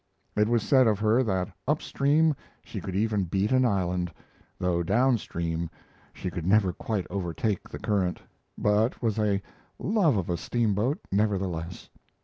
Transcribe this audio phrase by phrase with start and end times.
[0.35, 4.11] It was said of her that up stream she could even beat an island,
[4.57, 5.69] though down stream
[6.11, 8.19] she could never quite overtake the current,
[8.57, 9.43] but was a
[9.77, 11.91] "love of a steamboat" nevertheless.